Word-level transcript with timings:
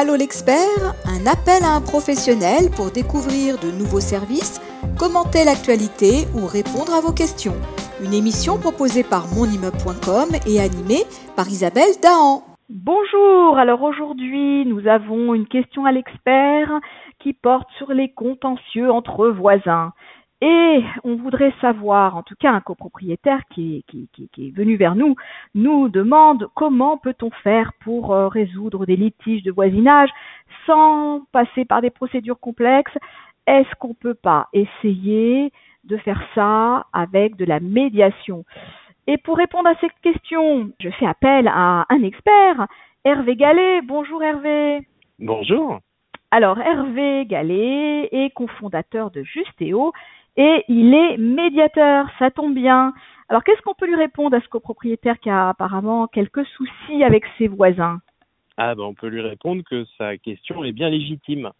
Allô 0.00 0.14
l'expert, 0.14 0.94
un 1.10 1.26
appel 1.26 1.64
à 1.64 1.74
un 1.74 1.80
professionnel 1.80 2.70
pour 2.70 2.92
découvrir 2.92 3.58
de 3.58 3.72
nouveaux 3.74 3.98
services, 3.98 4.62
commenter 4.96 5.42
l'actualité 5.42 6.30
ou 6.38 6.46
répondre 6.46 6.94
à 6.94 7.00
vos 7.00 7.10
questions. 7.10 7.58
Une 7.98 8.14
émission 8.14 8.60
proposée 8.60 9.02
par 9.02 9.26
monimmeuble.com 9.34 10.38
et 10.46 10.60
animée 10.62 11.02
par 11.34 11.48
Isabelle 11.48 11.98
Dahan. 12.00 12.46
Bonjour, 12.68 13.58
alors 13.58 13.82
aujourd'hui 13.82 14.66
nous 14.66 14.86
avons 14.86 15.34
une 15.34 15.48
question 15.48 15.84
à 15.84 15.90
l'expert 15.90 16.70
qui 17.18 17.32
porte 17.32 17.66
sur 17.76 17.90
les 17.92 18.12
contentieux 18.14 18.92
entre 18.92 19.26
voisins. 19.26 19.90
Et 20.40 20.84
on 21.02 21.16
voudrait 21.16 21.52
savoir, 21.60 22.16
en 22.16 22.22
tout 22.22 22.36
cas 22.38 22.52
un 22.52 22.60
copropriétaire 22.60 23.40
qui 23.50 23.84
est, 23.88 24.56
venu 24.56 24.76
vers 24.76 24.94
nous, 24.94 25.16
nous 25.54 25.88
demande 25.88 26.48
comment 26.54 26.96
peut-on 26.96 27.30
faire 27.42 27.72
pour 27.80 28.14
euh, 28.14 28.28
résoudre 28.28 28.86
des 28.86 28.94
litiges 28.94 29.42
de 29.42 29.50
voisinage 29.50 30.10
sans 30.64 31.22
passer 31.32 31.64
par 31.64 31.82
des 31.82 31.90
procédures 31.90 32.38
complexes. 32.38 32.96
Est-ce 33.48 33.74
qu'on 33.80 33.88
ne 33.88 33.94
peut 33.94 34.14
pas 34.14 34.48
essayer 34.52 35.52
de 35.84 35.96
faire 35.96 36.22
ça 36.36 36.86
avec 36.92 37.34
de 37.34 37.44
la 37.44 37.58
médiation? 37.58 38.44
Et 39.08 39.16
pour 39.16 39.38
répondre 39.38 39.68
à 39.68 39.74
cette 39.80 39.98
question, 40.02 40.70
je 40.78 40.90
fais 40.90 41.06
appel 41.06 41.48
à 41.48 41.84
un 41.88 42.02
expert, 42.04 42.68
Hervé 43.04 43.34
Gallet. 43.34 43.80
Bonjour 43.82 44.22
Hervé. 44.22 44.86
Bonjour. 45.18 45.80
Alors 46.30 46.60
Hervé 46.60 47.24
Gallet 47.26 48.08
est 48.12 48.30
cofondateur 48.34 49.10
de 49.10 49.22
Justéo 49.22 49.92
et 50.36 50.64
il 50.68 50.94
est 50.94 51.16
médiateur, 51.16 52.06
ça 52.18 52.30
tombe 52.30 52.54
bien. 52.54 52.92
Alors 53.28 53.44
qu'est-ce 53.44 53.60
qu'on 53.62 53.74
peut 53.74 53.86
lui 53.86 53.96
répondre 53.96 54.36
à 54.36 54.40
ce 54.40 54.48
copropriétaire 54.48 55.18
qui 55.20 55.30
a 55.30 55.50
apparemment 55.50 56.06
quelques 56.06 56.46
soucis 56.46 57.04
avec 57.04 57.24
ses 57.36 57.48
voisins? 57.48 58.00
Ah 58.56 58.74
ben 58.74 58.82
on 58.82 58.94
peut 58.94 59.08
lui 59.08 59.20
répondre 59.20 59.62
que 59.68 59.84
sa 59.98 60.16
question 60.16 60.64
est 60.64 60.72
bien 60.72 60.90
légitime. 60.90 61.50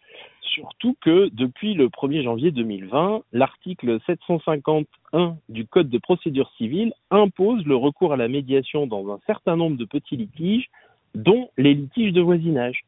Surtout 0.41 0.95
que 1.01 1.29
depuis 1.31 1.73
le 1.73 1.87
1er 1.87 2.23
janvier 2.23 2.51
2020, 2.51 3.21
l'article 3.31 3.99
751 4.05 5.37
du 5.47 5.65
Code 5.65 5.89
de 5.89 5.97
procédure 5.97 6.51
civile 6.57 6.93
impose 7.11 7.65
le 7.65 7.75
recours 7.75 8.13
à 8.13 8.17
la 8.17 8.27
médiation 8.27 8.87
dans 8.87 9.13
un 9.13 9.19
certain 9.27 9.55
nombre 9.55 9.77
de 9.77 9.85
petits 9.85 10.17
litiges, 10.17 10.69
dont 11.15 11.49
les 11.57 11.73
litiges 11.73 12.13
de 12.13 12.21
voisinage. 12.21 12.83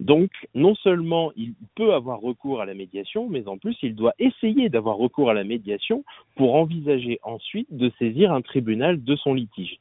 Donc, 0.00 0.30
non 0.54 0.74
seulement 0.74 1.32
il 1.36 1.54
peut 1.74 1.94
avoir 1.94 2.20
recours 2.20 2.60
à 2.60 2.66
la 2.66 2.74
médiation, 2.74 3.28
mais 3.28 3.48
en 3.48 3.58
plus, 3.58 3.76
il 3.82 3.94
doit 3.94 4.14
essayer 4.18 4.68
d'avoir 4.68 4.96
recours 4.96 5.30
à 5.30 5.34
la 5.34 5.44
médiation 5.44 6.04
pour 6.36 6.54
envisager 6.54 7.18
ensuite 7.22 7.68
de 7.74 7.90
saisir 7.98 8.32
un 8.32 8.42
tribunal 8.42 9.02
de 9.02 9.16
son 9.16 9.34
litige. 9.34 9.78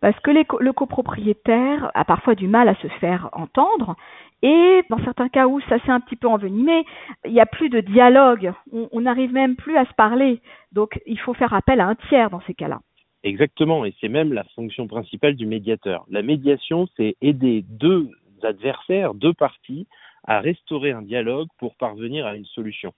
Parce 0.00 0.18
que 0.18 0.32
le 0.32 0.72
copropriétaire 0.72 1.92
a 1.94 2.04
parfois 2.04 2.34
du 2.34 2.48
mal 2.48 2.68
à 2.68 2.74
se 2.74 2.88
faire 2.88 3.30
entendre 3.32 3.94
et 4.42 4.82
dans 4.90 4.98
certains 5.04 5.28
cas 5.28 5.46
où 5.46 5.60
ça 5.68 5.78
s'est 5.80 5.92
un 5.92 6.00
petit 6.00 6.16
peu 6.16 6.26
envenimé, 6.26 6.84
il 7.24 7.32
n'y 7.32 7.40
a 7.40 7.46
plus 7.46 7.68
de 7.68 7.80
dialogue, 7.80 8.52
on 8.72 9.00
n'arrive 9.00 9.32
même 9.32 9.54
plus 9.54 9.76
à 9.76 9.84
se 9.84 9.94
parler. 9.94 10.40
Donc, 10.72 11.00
il 11.06 11.18
faut 11.20 11.34
faire 11.34 11.54
appel 11.54 11.80
à 11.80 11.86
un 11.86 11.94
tiers 12.08 12.30
dans 12.30 12.40
ces 12.40 12.54
cas-là. 12.54 12.80
Exactement, 13.22 13.84
et 13.84 13.94
c'est 14.00 14.08
même 14.08 14.32
la 14.32 14.42
fonction 14.56 14.88
principale 14.88 15.36
du 15.36 15.46
médiateur. 15.46 16.04
La 16.10 16.22
médiation, 16.22 16.88
c'est 16.96 17.14
aider 17.22 17.64
deux 17.68 18.10
adversaires, 18.44 19.14
deux 19.14 19.34
parties, 19.34 19.86
à 20.24 20.40
restaurer 20.40 20.92
un 20.92 21.02
dialogue 21.02 21.48
pour 21.58 21.74
parvenir 21.74 22.26
à 22.26 22.36
une 22.36 22.46
solution. 22.46 22.92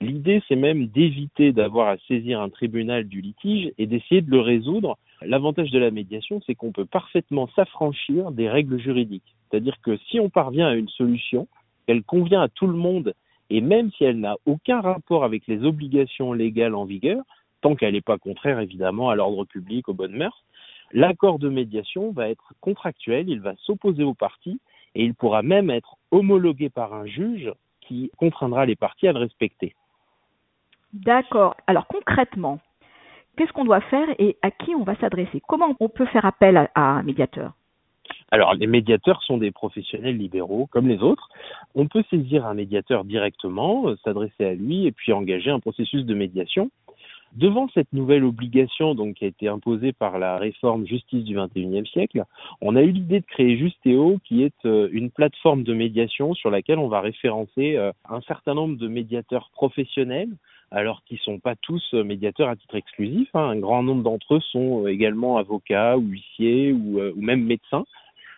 L'idée, 0.00 0.42
c'est 0.48 0.56
même 0.56 0.86
d'éviter 0.86 1.52
d'avoir 1.52 1.88
à 1.88 1.96
saisir 2.08 2.40
un 2.40 2.48
tribunal 2.48 3.04
du 3.04 3.20
litige 3.20 3.72
et 3.78 3.86
d'essayer 3.86 4.22
de 4.22 4.30
le 4.30 4.40
résoudre. 4.40 4.98
L'avantage 5.22 5.70
de 5.70 5.78
la 5.78 5.90
médiation, 5.90 6.40
c'est 6.46 6.54
qu'on 6.54 6.72
peut 6.72 6.84
parfaitement 6.84 7.48
s'affranchir 7.56 8.30
des 8.30 8.48
règles 8.48 8.78
juridiques. 8.78 9.34
C'est-à-dire 9.50 9.80
que 9.82 9.96
si 10.08 10.20
on 10.20 10.30
parvient 10.30 10.68
à 10.68 10.74
une 10.74 10.88
solution, 10.88 11.48
elle 11.86 12.02
convient 12.02 12.42
à 12.42 12.48
tout 12.48 12.66
le 12.66 12.76
monde, 12.76 13.14
et 13.50 13.60
même 13.60 13.90
si 13.92 14.04
elle 14.04 14.20
n'a 14.20 14.36
aucun 14.46 14.80
rapport 14.80 15.24
avec 15.24 15.46
les 15.46 15.64
obligations 15.64 16.32
légales 16.32 16.74
en 16.74 16.84
vigueur, 16.84 17.22
tant 17.60 17.74
qu'elle 17.76 17.94
n'est 17.94 18.00
pas 18.00 18.18
contraire 18.18 18.60
évidemment 18.60 19.10
à 19.10 19.16
l'ordre 19.16 19.44
public, 19.44 19.88
aux 19.88 19.94
bonnes 19.94 20.16
mœurs, 20.16 20.44
l'accord 20.92 21.38
de 21.38 21.48
médiation 21.48 22.10
va 22.12 22.28
être 22.28 22.52
contractuel, 22.60 23.28
il 23.28 23.40
va 23.40 23.54
s'opposer 23.58 24.02
aux 24.02 24.14
parties 24.14 24.60
et 24.94 25.04
il 25.04 25.14
pourra 25.14 25.42
même 25.42 25.70
être 25.70 25.96
homologué 26.10 26.68
par 26.68 26.94
un 26.94 27.06
juge 27.06 27.52
qui 27.80 28.10
contraindra 28.16 28.66
les 28.66 28.76
parties 28.76 29.08
à 29.08 29.12
le 29.12 29.18
respecter. 29.18 29.74
D'accord. 30.92 31.56
Alors 31.66 31.86
concrètement, 31.86 32.60
qu'est-ce 33.36 33.52
qu'on 33.52 33.64
doit 33.64 33.80
faire 33.80 34.08
et 34.18 34.36
à 34.42 34.50
qui 34.50 34.74
on 34.74 34.84
va 34.84 34.96
s'adresser? 34.96 35.42
Comment 35.46 35.74
on 35.80 35.88
peut 35.88 36.06
faire 36.06 36.24
appel 36.24 36.56
à, 36.56 36.80
un 36.80 37.02
médiateur? 37.02 37.52
Alors, 38.30 38.54
les 38.54 38.66
médiateurs 38.66 39.22
sont 39.22 39.38
des 39.38 39.50
professionnels 39.50 40.16
libéraux 40.16 40.66
comme 40.70 40.88
les 40.88 41.02
autres. 41.02 41.28
On 41.74 41.86
peut 41.86 42.04
saisir 42.10 42.46
un 42.46 42.54
médiateur 42.54 43.04
directement, 43.04 43.88
euh, 43.88 43.96
s'adresser 44.04 44.44
à 44.44 44.54
lui 44.54 44.86
et 44.86 44.92
puis 44.92 45.12
engager 45.12 45.50
un 45.50 45.60
processus 45.60 46.04
de 46.04 46.14
médiation. 46.14 46.70
Devant 47.34 47.68
cette 47.74 47.92
nouvelle 47.92 48.22
obligation 48.22 48.94
donc, 48.94 49.14
qui 49.14 49.24
a 49.24 49.28
été 49.28 49.48
imposée 49.48 49.92
par 49.92 50.20
la 50.20 50.36
réforme 50.36 50.86
justice 50.86 51.24
du 51.24 51.34
XXIe 51.34 51.84
siècle, 51.90 52.24
on 52.60 52.76
a 52.76 52.82
eu 52.82 52.92
l'idée 52.92 53.20
de 53.20 53.26
créer 53.26 53.56
Justéo, 53.56 54.18
qui 54.24 54.44
est 54.44 54.66
euh, 54.66 54.88
une 54.92 55.10
plateforme 55.10 55.64
de 55.64 55.74
médiation 55.74 56.34
sur 56.34 56.50
laquelle 56.50 56.78
on 56.78 56.86
va 56.86 57.00
référencer 57.00 57.76
euh, 57.76 57.90
un 58.08 58.20
certain 58.20 58.54
nombre 58.54 58.76
de 58.76 58.86
médiateurs 58.86 59.50
professionnels, 59.52 60.30
alors 60.70 61.02
qu'ils 61.04 61.16
ne 61.16 61.34
sont 61.34 61.38
pas 61.40 61.56
tous 61.56 61.82
euh, 61.94 62.04
médiateurs 62.04 62.48
à 62.48 62.54
titre 62.54 62.76
exclusif. 62.76 63.28
Hein. 63.34 63.48
Un 63.48 63.58
grand 63.58 63.82
nombre 63.82 64.04
d'entre 64.04 64.36
eux 64.36 64.42
sont 64.52 64.86
également 64.86 65.36
avocats 65.36 65.98
ou 65.98 66.02
huissiers 66.02 66.72
ou, 66.72 67.00
ou 67.00 67.20
même 67.20 67.42
médecins 67.42 67.84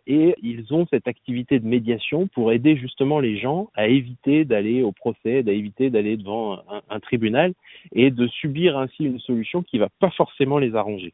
et 0.06 0.36
ils 0.42 0.72
ont 0.72 0.86
cette 0.90 1.08
activité 1.08 1.58
de 1.58 1.66
médiation 1.66 2.28
pour 2.28 2.52
aider 2.52 2.76
justement 2.76 3.18
les 3.18 3.38
gens 3.38 3.70
à 3.74 3.88
éviter 3.88 4.44
d'aller 4.44 4.82
au 4.82 4.92
procès, 4.92 5.44
à 5.46 5.50
éviter 5.50 5.90
d'aller 5.90 6.16
devant 6.16 6.60
un, 6.88 7.00
tribunal 7.00 7.52
et 7.92 8.10
de 8.10 8.26
subir 8.28 8.78
ainsi 8.78 9.04
une 9.04 9.18
solution 9.18 9.62
qui 9.62 9.76
ne 9.76 9.82
va 9.82 9.88
pas 10.00 10.10
forcément 10.10 10.58
les 10.58 10.74
arranger. 10.74 11.12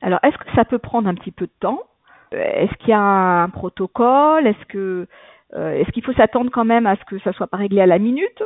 Alors, 0.00 0.20
est-ce 0.22 0.36
que 0.38 0.52
ça 0.54 0.64
peut 0.64 0.78
prendre 0.78 1.08
un 1.08 1.14
petit 1.14 1.30
peu 1.30 1.46
de 1.46 1.52
temps? 1.60 1.82
Est-ce 2.32 2.74
qu'il 2.78 2.88
y 2.88 2.94
a 2.94 3.00
un 3.42 3.48
protocole? 3.48 4.46
Est-ce 4.46 4.64
que 4.66 5.06
euh, 5.54 5.74
est-ce 5.74 5.90
qu'il 5.90 6.02
faut 6.02 6.14
s'attendre 6.14 6.50
quand 6.50 6.64
même 6.64 6.86
à 6.86 6.96
ce 6.96 7.04
que 7.04 7.18
ça 7.20 7.32
soit 7.32 7.46
pas 7.46 7.58
réglé 7.58 7.80
à 7.80 7.86
la 7.86 7.98
minute? 7.98 8.42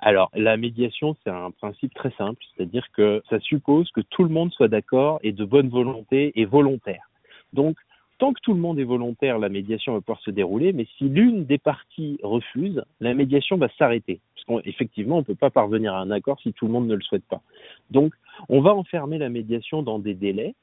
Alors, 0.00 0.30
la 0.34 0.56
médiation, 0.56 1.16
c'est 1.22 1.30
un 1.30 1.50
principe 1.50 1.94
très 1.94 2.10
simple, 2.18 2.42
c'est-à-dire 2.54 2.86
que 2.92 3.22
ça 3.30 3.38
suppose 3.40 3.90
que 3.92 4.00
tout 4.00 4.24
le 4.24 4.28
monde 4.28 4.52
soit 4.52 4.68
d'accord 4.68 5.18
et 5.22 5.32
de 5.32 5.44
bonne 5.44 5.68
volonté 5.68 6.32
et 6.34 6.44
volontaire. 6.44 7.08
Donc, 7.52 7.76
tant 8.18 8.32
que 8.32 8.40
tout 8.42 8.54
le 8.54 8.60
monde 8.60 8.78
est 8.78 8.84
volontaire, 8.84 9.38
la 9.38 9.48
médiation 9.48 9.94
va 9.94 10.00
pouvoir 10.00 10.20
se 10.20 10.30
dérouler, 10.30 10.72
mais 10.72 10.86
si 10.98 11.08
l'une 11.08 11.44
des 11.44 11.58
parties 11.58 12.18
refuse, 12.22 12.82
la 13.00 13.14
médiation 13.14 13.56
va 13.56 13.68
s'arrêter. 13.78 14.20
Parce 14.34 14.62
qu'effectivement, 14.62 15.16
on 15.16 15.20
ne 15.20 15.24
peut 15.24 15.34
pas 15.34 15.50
parvenir 15.50 15.94
à 15.94 16.00
un 16.00 16.10
accord 16.10 16.40
si 16.40 16.52
tout 16.52 16.66
le 16.66 16.72
monde 16.72 16.86
ne 16.86 16.94
le 16.94 17.02
souhaite 17.02 17.24
pas. 17.24 17.42
Donc, 17.90 18.14
on 18.48 18.60
va 18.60 18.74
enfermer 18.74 19.18
la 19.18 19.28
médiation 19.28 19.82
dans 19.82 19.98
des 19.98 20.14
délais 20.14 20.54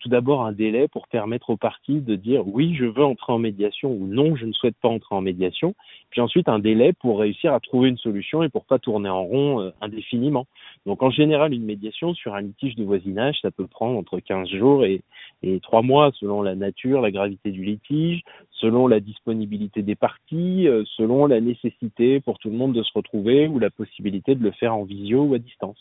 tout 0.00 0.08
d'abord 0.08 0.44
un 0.44 0.52
délai 0.52 0.88
pour 0.88 1.08
permettre 1.08 1.50
aux 1.50 1.56
parties 1.56 2.00
de 2.00 2.16
dire 2.16 2.46
oui, 2.46 2.74
je 2.74 2.84
veux 2.84 3.04
entrer 3.04 3.32
en 3.32 3.38
médiation 3.38 3.90
ou 3.90 4.06
non, 4.06 4.36
je 4.36 4.44
ne 4.46 4.52
souhaite 4.52 4.76
pas 4.80 4.88
entrer 4.88 5.14
en 5.14 5.20
médiation. 5.20 5.74
Puis 6.10 6.20
ensuite 6.20 6.48
un 6.48 6.58
délai 6.58 6.92
pour 6.92 7.18
réussir 7.18 7.52
à 7.52 7.60
trouver 7.60 7.88
une 7.88 7.96
solution 7.98 8.42
et 8.42 8.48
pour 8.48 8.64
pas 8.64 8.78
tourner 8.78 9.08
en 9.08 9.24
rond 9.24 9.60
euh, 9.60 9.70
indéfiniment. 9.80 10.46
Donc 10.84 11.02
en 11.02 11.10
général, 11.10 11.52
une 11.52 11.64
médiation 11.64 12.14
sur 12.14 12.34
un 12.34 12.42
litige 12.42 12.76
de 12.76 12.84
voisinage, 12.84 13.38
ça 13.42 13.50
peut 13.50 13.66
prendre 13.66 13.98
entre 13.98 14.20
15 14.20 14.48
jours 14.50 14.84
et, 14.84 15.02
et 15.42 15.60
3 15.60 15.82
mois 15.82 16.10
selon 16.14 16.42
la 16.42 16.54
nature, 16.54 17.00
la 17.00 17.10
gravité 17.10 17.50
du 17.50 17.64
litige, 17.64 18.22
selon 18.52 18.86
la 18.86 19.00
disponibilité 19.00 19.82
des 19.82 19.94
parties, 19.96 20.68
euh, 20.68 20.84
selon 20.96 21.26
la 21.26 21.40
nécessité 21.40 22.20
pour 22.20 22.38
tout 22.38 22.50
le 22.50 22.56
monde 22.56 22.72
de 22.72 22.82
se 22.82 22.92
retrouver 22.94 23.48
ou 23.48 23.58
la 23.58 23.70
possibilité 23.70 24.34
de 24.34 24.42
le 24.42 24.50
faire 24.52 24.74
en 24.74 24.84
visio 24.84 25.24
ou 25.24 25.34
à 25.34 25.38
distance. 25.38 25.78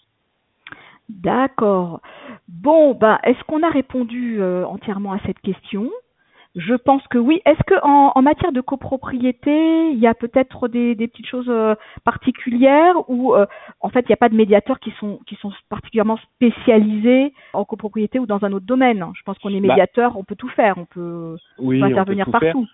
D'accord. 1.09 2.02
Bon, 2.66 2.96
ben, 2.96 3.20
est-ce 3.24 3.44
qu'on 3.44 3.62
a 3.62 3.70
répondu 3.70 4.42
euh, 4.42 4.66
entièrement 4.66 5.12
à 5.12 5.20
cette 5.28 5.40
question? 5.42 5.92
Je 6.56 6.74
pense 6.74 7.06
que 7.09 7.20
oui. 7.20 7.40
Est-ce 7.46 7.62
que 7.67 7.76
en, 7.84 8.20
matière 8.23 8.52
de 8.52 8.59
copropriété, 8.62 9.91
il 9.91 10.00
y 10.00 10.08
a 10.08 10.16
peut-être 10.16 10.67
des, 10.67 10.96
petites 10.96 11.28
choses 11.28 11.50
euh, 11.50 11.76
particulières 12.03 13.08
ou 13.08 13.35
euh, 13.35 13.46
en 13.82 13.90
fait 13.90 14.00
il 14.00 14.08
n'y 14.08 14.14
a 14.14 14.17
pas 14.17 14.29
de 14.29 14.35
médiateurs 14.35 14.79
qui 14.79 14.91
sont 15.00 15.20
qui 15.28 15.35
sont 15.35 15.52
particulièrement 15.70 16.17
spécialisés 16.17 17.34
en 17.53 17.66
copropriété 17.66 18.17
ou 18.17 18.26
dans 18.26 18.44
un 18.44 18.52
autre 18.52 18.66
domaine? 18.66 19.06
Je 19.16 19.22
pense 19.22 19.38
qu'on 19.38 19.53
est 19.53 19.62
bah 19.62 19.67
médiateur, 19.67 20.17
on 20.17 20.23
peut 20.23 20.35
tout 20.35 20.50
faire, 20.50 20.76
on 20.79 20.85
peut, 20.85 21.35
intervenir 21.59 22.32
partout. 22.32 22.66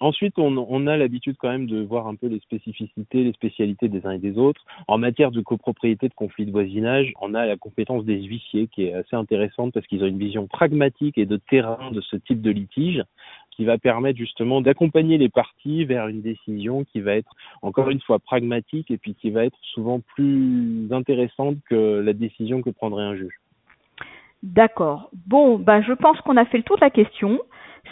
Ensuite, 0.00 0.38
on, 0.38 0.86
a 0.86 0.96
l'habitude 0.98 1.36
quand 1.38 1.48
même 1.48 1.66
de 1.66 1.80
voir 1.80 2.06
un 2.06 2.14
peu 2.14 2.26
les 2.26 2.40
spécificités, 2.40 3.24
les 3.24 3.32
spécialités 3.32 3.88
des 3.88 4.04
uns 4.06 4.12
et 4.12 4.18
des 4.18 4.36
autres. 4.36 4.62
En 4.86 4.98
matière 4.98 5.30
de 5.30 5.40
copropriété, 5.40 6.08
de 6.08 6.14
conflit 6.14 6.44
de 6.44 6.50
voisinage, 6.50 7.12
on 7.22 7.32
a 7.32 7.46
la 7.46 7.56
compétence 7.56 8.04
des 8.04 8.20
huissiers 8.22 8.68
qui 8.68 8.84
est 8.84 8.92
assez 8.92 9.16
intéressante 9.16 9.72
parce 9.72 9.86
qu'ils 9.86 10.04
ont 10.04 10.06
une 10.06 10.18
vision 10.18 10.46
pragmatique 10.46 11.16
et 11.16 11.24
de 11.24 11.38
terrain 11.38 11.90
de 11.90 12.02
ce 12.02 12.16
type 12.16 12.42
de 12.42 12.50
litige 12.50 13.02
qui 13.50 13.64
va 13.64 13.78
permettre 13.78 14.18
justement 14.18 14.60
d'accompagner 14.60 15.16
les 15.16 15.28
parties 15.30 15.84
vers 15.84 16.08
une 16.08 16.20
décision 16.20 16.84
qui 16.84 17.00
va 17.00 17.14
être 17.14 17.34
encore 17.62 17.88
une 17.90 18.00
fois 18.00 18.18
pragmatique 18.18 18.90
et 18.90 18.98
puis 18.98 19.14
qui 19.14 19.30
va 19.30 19.44
être 19.44 19.58
souvent 19.62 20.00
plus 20.14 20.88
intéressante 20.90 21.56
que 21.68 22.00
la 22.00 22.12
décision 22.12 22.60
que 22.60 22.70
prendrait 22.70 23.04
un 23.04 23.14
juge. 23.14 23.40
D'accord. 24.42 25.10
Bon, 25.26 25.58
ben 25.58 25.82
je 25.82 25.92
pense 25.92 26.20
qu'on 26.22 26.36
a 26.36 26.44
fait 26.44 26.58
le 26.58 26.64
tour 26.64 26.76
de 26.76 26.80
la 26.80 26.90
question. 26.90 27.40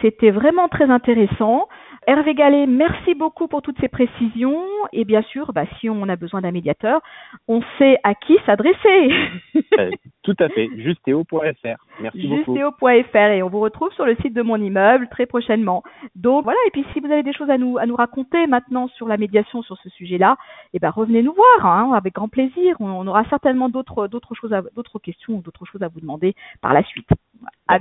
C'était 0.02 0.30
vraiment 0.30 0.68
très 0.68 0.90
intéressant. 0.90 1.68
Hervé 2.06 2.34
Gallet, 2.34 2.66
merci 2.66 3.14
beaucoup 3.14 3.46
pour 3.46 3.60
toutes 3.60 3.78
ces 3.78 3.88
précisions. 3.88 4.64
Et 4.92 5.04
bien 5.04 5.22
sûr, 5.22 5.52
bah, 5.52 5.64
si 5.78 5.90
on 5.90 6.08
a 6.08 6.16
besoin 6.16 6.40
d'un 6.40 6.50
médiateur, 6.50 7.00
on 7.46 7.62
sait 7.78 7.98
à 8.02 8.14
qui 8.14 8.38
s'adresser. 8.46 9.12
Euh, 9.78 9.90
tout 10.24 10.34
à 10.40 10.48
fait, 10.48 10.68
justéo.fr. 10.76 11.86
Merci 12.00 12.26
beaucoup. 12.26 12.56
Justéo.fr 12.56 13.16
et 13.16 13.42
on 13.42 13.48
vous 13.48 13.60
retrouve 13.60 13.92
sur 13.92 14.04
le 14.04 14.16
site 14.16 14.34
de 14.34 14.42
mon 14.42 14.56
immeuble 14.56 15.08
très 15.08 15.26
prochainement. 15.26 15.84
Donc 16.16 16.44
voilà, 16.44 16.58
et 16.66 16.70
puis 16.70 16.84
si 16.92 17.00
vous 17.00 17.10
avez 17.10 17.22
des 17.22 17.32
choses 17.32 17.50
à 17.50 17.56
nous, 17.56 17.78
à 17.78 17.86
nous 17.86 17.94
raconter 17.94 18.46
maintenant 18.46 18.88
sur 18.88 19.06
la 19.06 19.16
médiation 19.16 19.62
sur 19.62 19.76
ce 19.78 19.88
sujet-là, 19.90 20.36
eh 20.74 20.80
ben 20.80 20.90
revenez 20.90 21.22
nous 21.22 21.34
voir, 21.34 21.72
hein, 21.72 21.92
avec 21.92 22.14
grand 22.14 22.28
plaisir. 22.28 22.76
On, 22.80 23.06
aura 23.06 23.24
certainement 23.26 23.68
d'autres, 23.68 24.08
d'autres 24.08 24.34
choses, 24.34 24.54
d'autres 24.74 24.98
questions 24.98 25.34
ou 25.34 25.40
d'autres 25.40 25.66
choses 25.66 25.82
à 25.82 25.88
vous 25.88 26.00
demander 26.00 26.34
par 26.60 26.72
la 26.72 26.82
suite. 26.82 27.08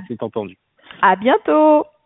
C'est 0.08 0.22
entendu. 0.22 0.56
À 1.02 1.16
bientôt. 1.16 1.84